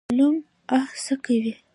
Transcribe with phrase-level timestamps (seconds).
[0.03, 0.35] د مظلوم
[0.75, 1.53] آه څه کوي؟